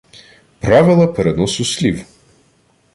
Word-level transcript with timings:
Правила 0.59 1.07
переносу 1.07 1.63
слів 1.65 2.05